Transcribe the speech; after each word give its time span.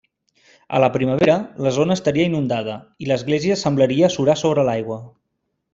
A 0.77 0.79
la 0.83 0.87
primavera, 0.95 1.35
la 1.67 1.73
zona 1.75 1.97
estaria 1.99 2.25
inundada, 2.31 2.79
i 3.05 3.11
l'església 3.13 3.59
semblaria 3.67 4.11
surar 4.19 4.41
sobre 4.45 4.65
l'aigua. 4.71 4.99